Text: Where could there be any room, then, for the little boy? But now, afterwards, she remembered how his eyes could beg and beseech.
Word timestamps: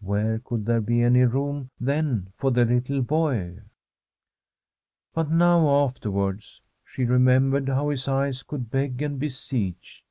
Where 0.00 0.38
could 0.38 0.64
there 0.64 0.80
be 0.80 1.02
any 1.02 1.26
room, 1.26 1.68
then, 1.78 2.32
for 2.38 2.50
the 2.50 2.64
little 2.64 3.02
boy? 3.02 3.58
But 5.12 5.30
now, 5.30 5.68
afterwards, 5.84 6.62
she 6.82 7.04
remembered 7.04 7.68
how 7.68 7.90
his 7.90 8.08
eyes 8.08 8.42
could 8.42 8.70
beg 8.70 9.02
and 9.02 9.18
beseech. 9.20 10.02